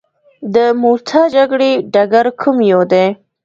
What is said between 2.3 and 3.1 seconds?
کوم یو دی.